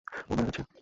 ও 0.21 0.31
মারা 0.31 0.45
যাচ্ছে! 0.47 0.61